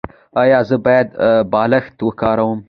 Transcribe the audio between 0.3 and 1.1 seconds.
ایا زه باید